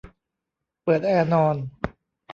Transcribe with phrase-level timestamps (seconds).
[0.83, 1.55] เปิดแอร์นอน